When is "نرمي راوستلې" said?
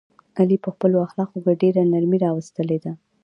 1.93-2.77